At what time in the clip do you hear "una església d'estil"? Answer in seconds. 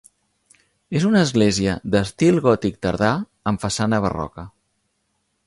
1.09-2.41